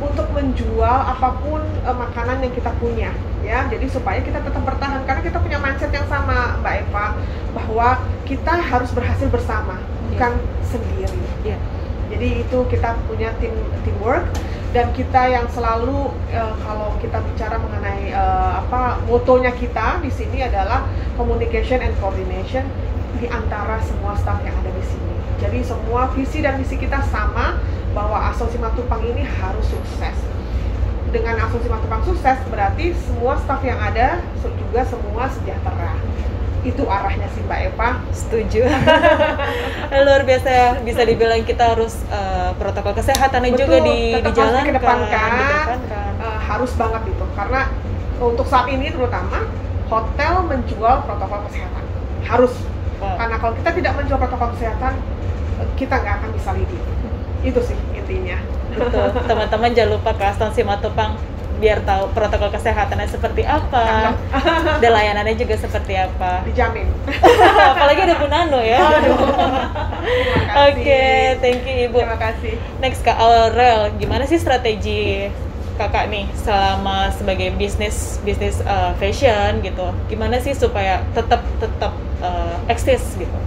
[0.00, 3.12] untuk menjual apa pun uh, makanan yang kita punya
[3.44, 3.68] ya.
[3.68, 7.06] Jadi supaya kita tetap bertahan karena kita punya mindset yang sama Mbak Eva
[7.52, 7.88] bahwa
[8.24, 9.76] kita harus berhasil bersama
[10.08, 10.64] bukan yeah.
[10.64, 11.22] sendiri.
[11.44, 11.75] Yeah
[12.16, 13.52] jadi itu kita punya tim
[13.84, 14.24] teamwork
[14.72, 20.40] dan kita yang selalu uh, kalau kita bicara mengenai uh, apa motonya kita di sini
[20.40, 20.88] adalah
[21.20, 22.64] communication and coordination
[23.20, 25.12] di antara semua staff yang ada di sini.
[25.44, 27.60] Jadi semua visi dan misi kita sama
[27.92, 30.16] bahwa Asosiasi Matupang ini harus sukses.
[31.12, 35.92] Dengan Asosiasi Matupang sukses berarti semua staff yang ada juga semua sejahtera
[36.66, 37.88] itu arahnya sih Mbak Eva.
[38.10, 38.66] Setuju.
[40.06, 44.74] Luar biasa bisa dibilang kita harus uh, protokol kesehatannya Betul, juga di dijalankan.
[44.74, 45.78] Kedepankan, kedepankan.
[46.18, 47.60] Uh, harus banget itu karena
[48.18, 49.46] untuk saat ini terutama
[49.86, 51.84] hotel menjual protokol kesehatan
[52.26, 52.52] harus
[52.98, 53.14] oh.
[53.14, 54.94] karena kalau kita tidak menjual protokol kesehatan
[55.78, 56.84] kita nggak akan bisa leading
[57.46, 58.38] itu sih intinya
[58.74, 61.14] betul teman-teman jangan lupa ke Aston Simatupang
[61.56, 64.14] biar tahu protokol kesehatannya seperti apa.
[64.82, 66.44] Dan layanannya juga seperti apa.
[66.44, 66.88] Dijamin.
[67.72, 68.80] Apalagi ada Bu Nano ya.
[70.66, 71.98] Oke okay, thank you Ibu.
[72.04, 72.54] Terima kasih.
[72.80, 73.92] Next ke Aurel.
[73.96, 75.28] Gimana sih strategi
[75.76, 79.92] kakak nih selama sebagai bisnis bisnis uh, fashion gitu?
[80.08, 81.92] Gimana sih supaya tetap tetap
[82.24, 83.38] uh, eksis gitu?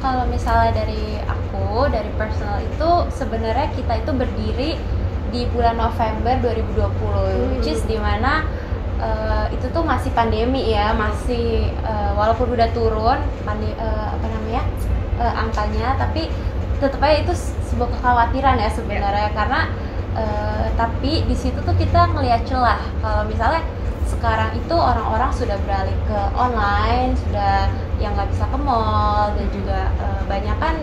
[0.00, 4.70] Kalau misalnya dari aku dari personal itu sebenarnya kita itu berdiri
[5.30, 7.50] di bulan November 2020 Hmm.
[7.56, 8.44] which is di mana
[9.00, 14.62] uh, itu tuh masih pandemi ya masih uh, walaupun udah turun pande uh, apa namanya
[15.18, 16.28] uh, angkanya tapi
[16.80, 17.34] tetap aja itu
[17.70, 19.30] sebuah kekhawatiran ya sebenarnya.
[19.36, 19.68] Karena
[20.16, 22.80] uh, tapi di situ tuh kita ngelihat celah.
[23.04, 23.62] Kalau misalnya
[24.08, 27.70] sekarang itu orang-orang sudah beralih ke online sudah
[28.02, 30.76] yang nggak bisa ke mall dan juga uh, banyak kan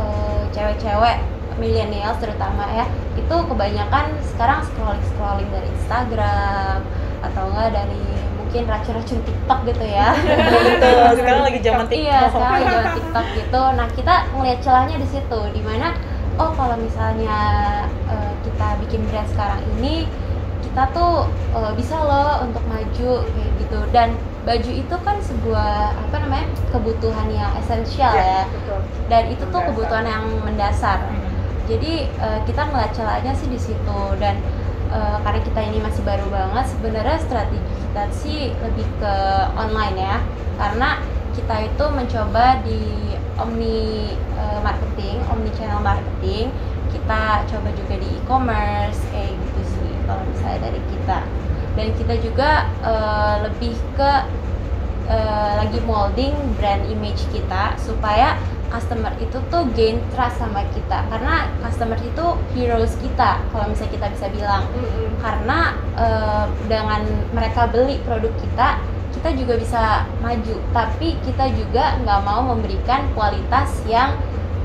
[0.00, 1.20] uh, cewek-cewek
[1.60, 2.88] milenial terutama ya
[3.20, 6.78] itu kebanyakan sekarang scrolling scrolling dari Instagram
[7.20, 8.02] atau enggak dari
[8.34, 10.10] mungkin racun-racun TikTok gitu ya
[10.66, 13.62] gitu sekarang lagi zaman TikTok Iya, sekarang lagi zaman TikTok gitu.
[13.76, 15.94] Nah, kita ngelihat celahnya di situ, di mana
[16.34, 17.36] oh kalau misalnya
[18.08, 20.08] eh, kita bikin brand sekarang ini,
[20.64, 23.78] kita tuh eh, bisa loh untuk maju kayak gitu.
[23.94, 24.08] Dan
[24.40, 29.68] baju itu kan sebuah apa namanya kebutuhan yang esensial ya, betul dan itu tuh Mendasar.
[29.68, 30.98] kebutuhan yang mendasar.
[31.70, 34.42] Jadi eh, kita ngeliat celahnya sih di situ dan
[34.90, 39.14] eh, karena kita ini masih baru banget, sebenarnya strategi kita sih lebih ke
[39.54, 40.16] online ya,
[40.58, 40.98] karena
[41.30, 42.82] kita itu mencoba di
[43.38, 46.50] omni eh, marketing, omni channel marketing,
[46.90, 51.18] kita coba juga di e-commerce kayak gitu sih kalau misalnya dari kita.
[51.78, 52.50] Dan kita juga
[52.82, 54.12] eh, lebih ke
[55.06, 58.34] eh, lagi molding brand image kita supaya
[58.70, 61.02] customer itu tuh gain trust sama kita.
[61.10, 64.62] Karena customer itu heroes kita kalau misalnya kita bisa bilang.
[64.72, 65.12] Mm-mm.
[65.20, 67.04] karena eh, dengan
[67.36, 68.80] mereka beli produk kita
[69.12, 69.82] kita juga bisa
[70.24, 70.56] maju.
[70.72, 74.16] Tapi kita juga nggak mau memberikan kualitas yang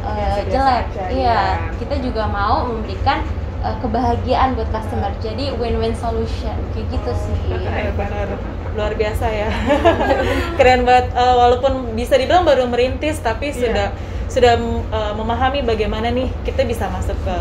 [0.06, 0.86] Biasa-biasa jelek.
[0.86, 1.39] aja, iya iya.
[1.82, 3.20] kita juga mau memberikan
[3.65, 5.12] eh, kebahagiaan buat customer.
[5.20, 6.56] Jadi win-win solution.
[6.72, 7.38] Kayak gitu sih.
[7.52, 9.50] Iya, benar luar biasa ya
[10.58, 13.58] keren banget Eh, walaupun bisa dibilang baru merintis tapi Iya.
[13.62, 13.88] sudah
[14.28, 14.54] sudah
[14.92, 17.38] eh, memahami bagaimana nih kita bisa masuk ke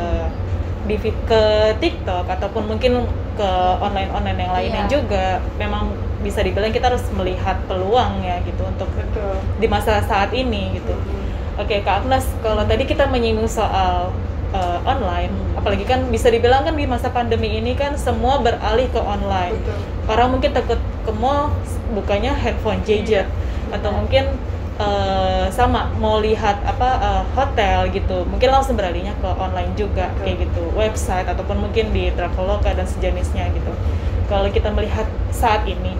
[0.84, 1.42] di ke
[1.74, 3.48] TikTok ataupun mungkin ke
[3.80, 4.92] online online yang lainnya Iya.
[4.92, 10.32] juga memang bisa dibilang kita harus melihat peluang ya gitu untuk betul di masa saat
[10.32, 11.22] ini gitu Mm-mm.
[11.54, 14.10] Oke Kak Agnes, kalau tadi kita menyinggung soal
[14.50, 15.54] uh, online, Hmm.
[15.54, 19.54] apalagi kan bisa dibilang kan di masa pandemi ini kan semua beralih ke online.
[19.56, 21.52] betul Orang mungkin takut ke mall,
[21.92, 23.28] bukanya handphone gadget,
[23.70, 24.00] atau Benar.
[24.00, 24.24] mungkin
[24.80, 30.22] uh, sama mau lihat apa uh, hotel gitu, mungkin langsung beralihnya ke online juga Betul.
[30.24, 33.72] kayak gitu, website ataupun mungkin di Traveloka dan sejenisnya gitu.
[34.26, 35.94] Kalau kita melihat saat ini,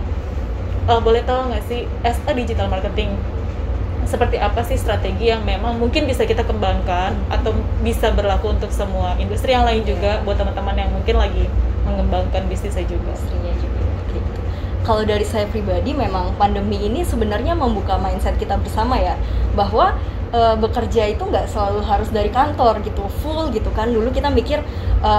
[0.89, 3.13] uh, boleh tahu nggak sih as a digital marketing
[4.05, 9.17] seperti apa sih strategi yang memang mungkin bisa kita kembangkan atau bisa berlaku untuk semua
[9.17, 11.49] industri yang lain juga buat teman-teman yang mungkin lagi
[11.89, 13.17] mengembangkan bisnisnya juga.
[13.17, 13.44] gitu.
[14.85, 19.17] Kalau dari saya pribadi memang pandemi ini sebenarnya membuka mindset kita bersama ya
[19.57, 19.97] bahwa
[20.29, 23.89] e, bekerja itu nggak selalu harus dari kantor gitu full gitu kan.
[23.89, 24.61] Dulu kita mikir
[25.01, 25.13] e,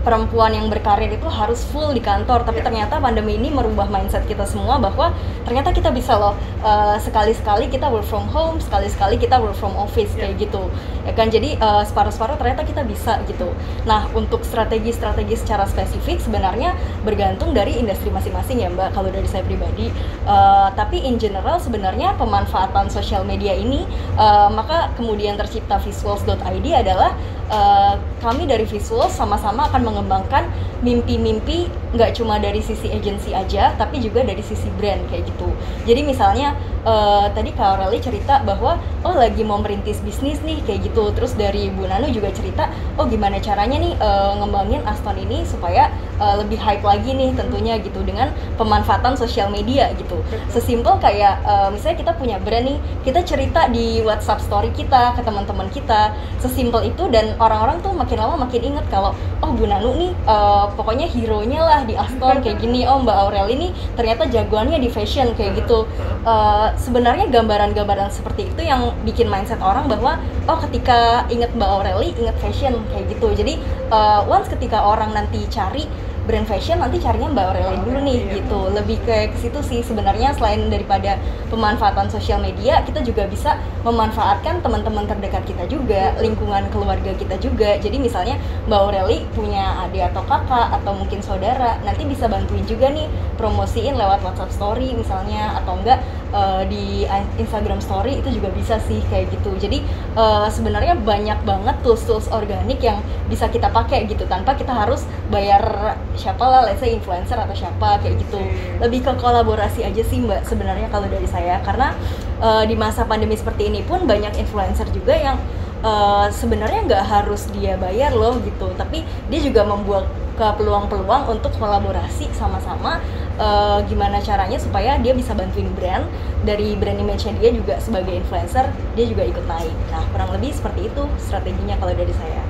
[0.00, 2.42] perempuan yang berkarir itu harus full di kantor.
[2.44, 2.66] Tapi Iya.
[2.68, 5.12] ternyata pandemi ini merubah mindset kita semua bahwa
[5.44, 6.34] ternyata kita bisa loh
[6.64, 10.20] e, sekali-sekali kita work from home sekali-sekali kita work from office Iya.
[10.32, 10.62] kayak gitu.
[11.04, 11.28] Ya kan?
[11.28, 13.52] Jadi e, separuh-separuh ternyata kita bisa gitu.
[13.84, 16.72] Nah untuk strategi-strategi secara spesifik sebenarnya
[17.04, 19.92] bergantung dari industri masing-masing ya mbak kalau dari saya pribadi.
[20.24, 23.84] Eh, tapi in general sebenarnya pemanfaatan sosial media ini
[24.16, 27.12] eh, maka kemudian tercipta visuals.id adalah
[27.50, 30.46] eh, kami dari visuals sama-sama akan mengembangkan
[30.80, 35.50] mimpi-mimpi nggak cuma dari sisi agency aja tapi juga dari sisi brand kayak gitu.
[35.84, 40.88] Jadi misalnya eh, tadi Kak Aureli cerita bahwa oh lagi mau merintis bisnis nih kayak
[40.88, 41.10] gitu.
[41.12, 45.90] Terus dari Bu Nanu juga cerita oh gimana caranya nih eh, ngembangin Aston ini supaya
[46.20, 48.30] eh, lebih hype lagi nih tentunya gitu dengan
[48.60, 50.20] pemanfaatan sosial media gitu.
[50.52, 55.24] Sesimpel kayak eh, misalnya kita punya brand nih kita cerita di WhatsApp story kita ke
[55.24, 59.96] teman-teman kita sesimpel itu dan orang-orang tuh makin lama makin inget kalau oh Bu Nanu
[59.96, 64.28] nih eh, pokoknya hero nya lah di Aston kayak gini oh Mbak Aureli nih ternyata
[64.28, 65.88] jagoannya di fashion kayak gitu.
[66.20, 72.12] Eh, sebenarnya gambaran-gambaran seperti itu yang bikin mindset orang bahwa oh ketika inget Mbak Aureli
[72.16, 73.32] inget fashion kayak gitu.
[73.32, 73.56] Jadi
[73.88, 75.88] eh, once ketika orang nanti cari
[76.30, 78.34] brand fashion nanti carinya Mbak Aureli dulu nih Iya.
[78.38, 78.60] gitu.
[78.70, 79.82] Lebih ke ke situ sih.
[79.82, 81.18] Sebenarnya selain daripada
[81.50, 87.74] pemanfaatan sosial media kita juga bisa memanfaatkan teman-teman terdekat kita juga lingkungan keluarga kita juga.
[87.82, 88.38] Jadi misalnya
[88.70, 93.98] Mbak Aureli punya adik atau kakak atau mungkin saudara nanti bisa bantuin juga nih promosiin
[93.98, 95.98] lewat WhatsApp story misalnya atau enggak
[96.30, 97.04] uh, di
[97.38, 99.50] Instagram Story itu juga bisa sih kayak gitu.
[99.58, 99.82] Jadi
[100.14, 104.26] uh, sebenarnya banyak banget tools-tools organik yang bisa kita pakai gitu.
[104.26, 108.40] Tanpa kita harus bayar siapa lah, let's say influencer atau siapa kayak gitu.
[108.84, 111.64] Lebih ke kolaborasi aja sih mbak sebenarnya kalau dari saya.
[111.64, 111.96] Karena
[112.44, 115.36] uh, di masa pandemi seperti ini pun banyak influencer juga yang
[115.80, 118.68] uh, sebenarnya nggak harus dia bayar loh gitu.
[118.76, 119.00] Tapi
[119.32, 120.04] dia juga membuat
[120.36, 122.96] ke peluang-peluang untuk kolaborasi sama-sama
[123.36, 126.04] uh, gimana caranya supaya dia bisa bantuin brand.
[126.40, 129.76] Dari brand image dia juga sebagai influencer dia juga ikut naik.
[129.88, 132.44] Nah kurang lebih seperti itu strateginya kalau dari saya.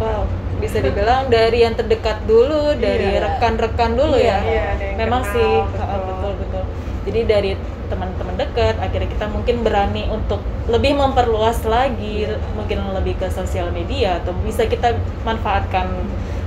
[0.00, 3.26] Wow bisa dibilang dari yang terdekat dulu dari Iya.
[3.28, 5.98] rekan-rekan dulu Iya, ya iya, memang kenal, sih betul.
[6.06, 6.64] betul betul
[7.02, 7.50] jadi dari
[7.90, 14.16] teman-teman dekat akhirnya kita mungkin berani untuk lebih memperluas lagi mungkin lebih ke sosial media
[14.16, 15.90] atau bisa kita manfaatkan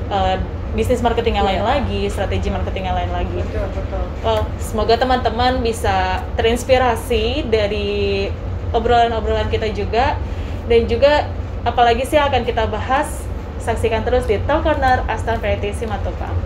[0.09, 0.39] uh,
[0.71, 1.69] bisnis marketing yang lain Iya.
[1.69, 8.31] lagi strategi marketing yang lain lagi betul betul Well, semoga teman-teman bisa terinspirasi dari
[8.71, 10.15] obrolan-obrolan kita juga
[10.65, 11.27] dan juga
[11.61, 13.24] apalagi sih akan kita bahas
[13.65, 16.37] saksikan terus di Talk Corner Aston Variety Simatupang.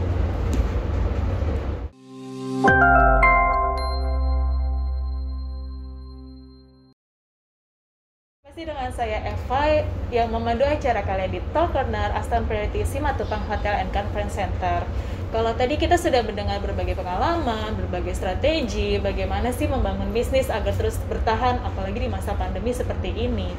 [8.47, 9.83] Masih dengan saya Eva
[10.15, 14.87] yang memandu acara kalian di Talk Corner Aston Priority Simatupang Hotel and Conference Center.
[15.35, 20.95] Kalau tadi kita sudah mendengar berbagai pengalaman, berbagai strategi, bagaimana sih membangun bisnis agar terus
[21.05, 23.51] bertahan, apalagi di masa pandemi seperti ini.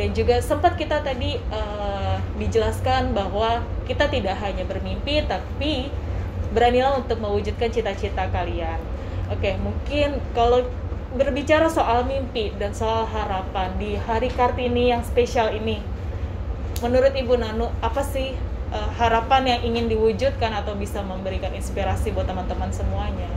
[0.00, 5.92] Dan juga sempat kita tadi eh, dijelaskan bahwa kita tidak hanya bermimpi, tapi
[6.52, 8.80] beranilah untuk mewujudkan cita-cita kalian.
[9.28, 10.64] Oke, mungkin kalau
[11.12, 15.84] berbicara soal mimpi dan soal harapan di hari Kartini yang spesial ini,
[16.80, 18.32] menurut Ibu Nanu apa sih
[18.72, 23.28] eh, harapan yang ingin diwujudkan atau bisa memberikan inspirasi buat teman-teman semuanya?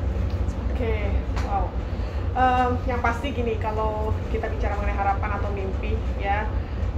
[0.71, 1.11] Oke,
[1.47, 1.67] wow.
[2.35, 6.43] Em, yang pasti gini, kalau kita bicara mengenai harapan atau mimpi, ya,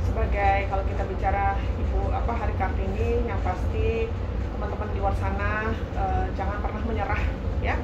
[0.01, 4.09] sebagai kalau kita bicara ibu apa hari kartini, yang pasti
[4.57, 7.23] teman-teman di luar sana eh, jangan pernah menyerah,
[7.61, 7.77] ya,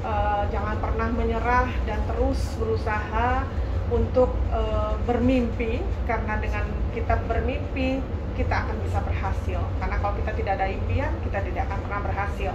[0.00, 3.44] Eh, jangan pernah menyerah dan terus berusaha
[3.92, 6.64] untuk eh, bermimpi, karena dengan
[6.96, 8.00] kita bermimpi
[8.32, 9.60] kita akan bisa berhasil.
[9.76, 12.52] Karena kalau kita tidak ada impian, kita tidak akan pernah berhasil.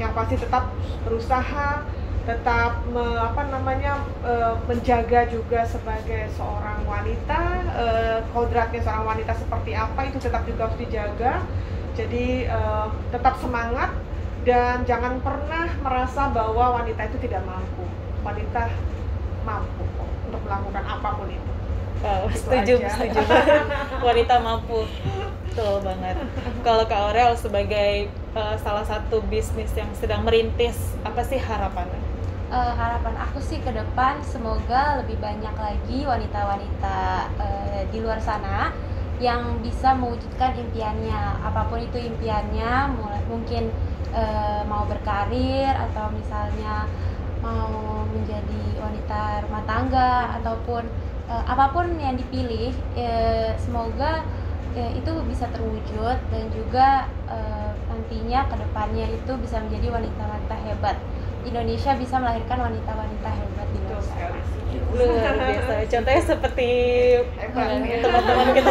[0.00, 0.72] Yang pasti tetap
[1.04, 1.84] berusaha
[2.30, 7.40] tetap me- apa namanya eh, menjaga juga sebagai seorang wanita
[7.74, 11.32] eh, kodratnya seorang wanita seperti apa itu tetap juga harus dijaga
[11.98, 13.90] jadi eh, tetap semangat
[14.40, 17.84] dan jangan pernah merasa bahwa wanita itu tidak mampu
[18.20, 18.70] wanita
[19.42, 21.50] mampu kok untuk melakukan apa pun itu
[22.00, 22.96] Wow, Itu setuju, aja.
[22.96, 23.20] setuju.
[24.08, 24.88] Wanita mampu,
[25.44, 26.16] betul banget.
[26.64, 32.00] Kalau Kak Aurel sebagai eh, salah satu bisnis yang sedang merintis, apa sih harapannya?
[32.50, 36.98] Eh, harapan aku sih ke depan semoga lebih banyak lagi wanita-wanita
[37.38, 38.74] eh, di luar sana
[39.22, 41.46] yang bisa mewujudkan impiannya.
[41.46, 43.70] Apa pun itu impiannya mulai mungkin
[44.10, 46.90] eh, mau berkarir atau misalnya
[47.38, 50.90] mau menjadi wanita rumah tangga ataupun
[51.30, 54.26] eh, apa pun yang dipilih eh, semoga
[54.74, 60.98] eh, itu bisa terwujud dan juga eh, nantinya ke depannya itu bisa menjadi wanita-wanita hebat
[61.40, 64.38] Indonesia bisa melahirkan wanita-wanita hebat di luar sana.
[64.90, 65.72] Luar biasa.
[65.88, 66.68] Contohnya seperti
[68.02, 68.70] teman-teman kita.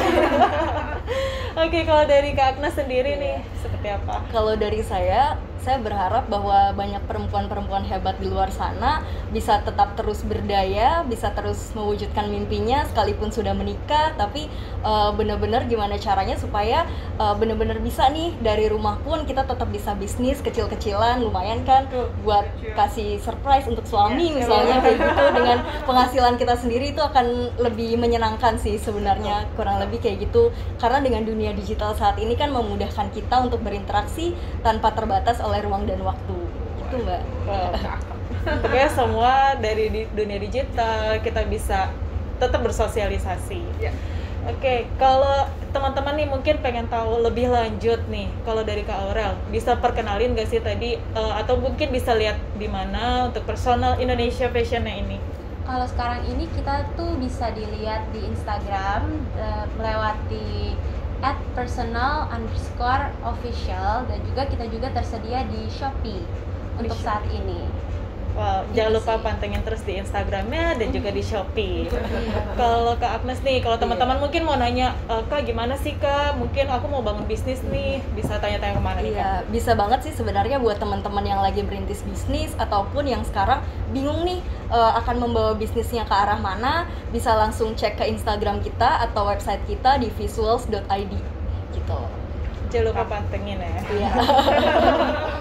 [1.59, 4.23] Oke, kalau dari Kak Agnes sendiri nih, seperti apa?
[4.31, 10.25] Kalau dari saya, saya berharap bahwa banyak perempuan-perempuan hebat di luar sana bisa tetap terus
[10.25, 14.49] berdaya, bisa terus mewujudkan mimpinya sekalipun sudah menikah, tapi
[14.83, 16.87] eh, benar-benar gimana caranya supaya
[17.19, 21.85] eh, benar-benar bisa nih dari rumah pun kita tetap bisa bisnis kecil-kecilan, lumayan kan
[22.23, 24.85] buat kasih surprise untuk suami Yes, misalnya betul.
[24.85, 25.25] kayak gitu.
[25.35, 27.25] Dengan penghasilan kita sendiri itu akan
[27.59, 30.51] lebih menyenangkan sih sebenarnya kurang lebih kayak gitu.
[30.77, 35.83] Karena dengan dunia digital saat ini kan memudahkan kita untuk berinteraksi tanpa terbatas oleh ruang
[35.89, 36.35] dan waktu
[36.85, 37.21] itu mbak.
[38.61, 41.89] Pokoknya semua dari di dunia digital kita bisa
[42.39, 43.61] tetap bersosialisasi.
[43.81, 43.91] Ya.
[44.47, 45.45] Oke, kalau
[45.75, 50.47] teman-teman nih mungkin pengen tahu lebih lanjut nih, kalau dari Kak Aurel bisa perkenalin gak
[50.47, 55.19] sih tadi eh, atau mungkin bisa lihat di mana untuk personal Indonesia Fashionnya ini?
[55.67, 60.79] Kalau sekarang ini kita tuh bisa dilihat di Instagram eh, melewati
[61.19, 66.23] at personal underscore official dan juga kita juga tersedia di Shopee
[66.79, 67.88] untuk saat ini.
[68.39, 71.91] Wow, jangan lupa pantengin terus di Instagramnya dan juga di Shopee.
[72.55, 76.39] Kalau Kak Agnes nih, kalau teman-teman mungkin mau nanya, "Eh, Kak gimana sih Kak?
[76.39, 79.19] Mungkin aku mau bangun bisnis nih, bisa tanya-tanya ke mana nih Kak?
[79.19, 83.59] Iya, bisa banget sih sebenarnya buat teman-teman yang lagi berintis bisnis ataupun yang sekarang
[83.91, 84.39] bingung nih
[84.71, 89.59] eh, akan membawa bisnisnya ke arah mana, bisa langsung cek ke Instagram kita atau website
[89.67, 91.11] kita di visuals.id
[91.75, 91.99] gitu.
[92.71, 93.81] Jangan lupa pantengin ya.
[93.91, 94.09] Iya.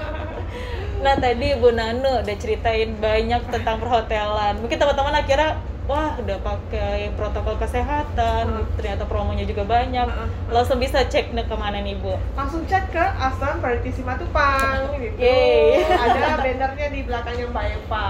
[0.99, 4.59] Nah tadi Bu Nanu udah ceritain banyak tentang perhotelan.
[4.59, 5.55] Mungkin teman-teman akhirnya
[5.88, 8.44] wah udah pakai protokol kesehatan,
[8.76, 10.05] ternyata promonya juga banyak.
[10.49, 12.12] Langsung bisa cek nih ke mana nih Bu?
[12.36, 15.16] langsung cek ke Aston Variety Simatupang gitu.
[15.16, 15.80] Yeay.
[15.80, 18.07] Ada bannernya di belakangnya Mbak Eva.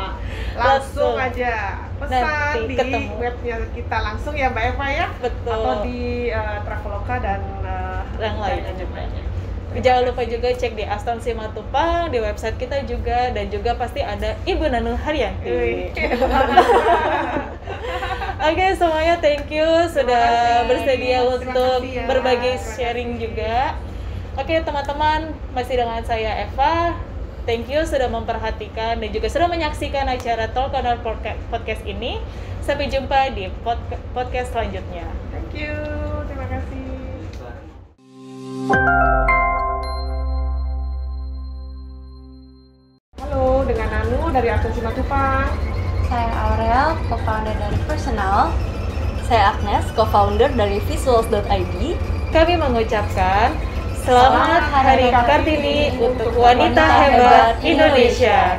[0.57, 1.15] Langsung Langsung.
[1.15, 1.55] aja
[1.99, 3.13] pesan Nanti di ketemu.
[3.15, 5.07] webnya kita langsung ya Mbak Eva ya.
[5.21, 5.53] Betul.
[5.55, 9.23] Atau di eh, Traveloka dan eh, Yang lainnya lainnya.
[9.71, 14.35] Jangan lupa juga cek di Aston Simatupang, di website kita juga, dan juga pasti ada
[14.43, 15.93] Ibu Nanu Haryanti.
[18.39, 20.67] Oke semuanya thank you sudah kasih.
[20.67, 22.05] bersedia Terima untuk kasih ya.
[22.07, 23.75] berbagi sharing juga.
[24.35, 26.95] Oke teman-teman masih dengan saya Eva.
[27.45, 32.21] Thank you sudah memperhatikan dan juga sudah menyaksikan acara Talk Corner Podca- Podcast ini.
[32.63, 35.07] Sampai jumpa di podca- podcast selanjutnya.
[35.33, 35.75] Thank you.
[36.29, 36.77] Terima kasih.
[44.33, 45.49] Dari Aston Simatupang.
[46.09, 48.53] Saya Aurel, co-founder dari Personal.
[49.29, 51.75] Saya Agnes, co-founder dari visuals.id.
[52.33, 53.57] Kami mengucapkan
[54.05, 58.57] Selamat Selamat Hari Hari Kartini untuk wanita hebat Indonesia.